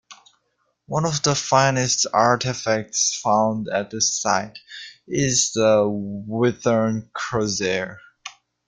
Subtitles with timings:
[0.87, 4.57] One of the finest artefacts found at the site
[5.07, 7.99] is the Whithorn crozier.